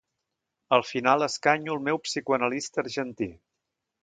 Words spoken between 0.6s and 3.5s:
Al final escanyo el meu psicoanalista argentí.